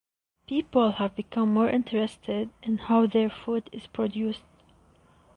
People 0.47 0.93
have 0.93 1.15
become 1.15 1.53
more 1.53 1.69
interested 1.69 2.49
in 2.63 2.79
how 2.79 3.05
their 3.05 3.29
food 3.29 3.69
is 3.71 3.85
produced. 3.85 4.41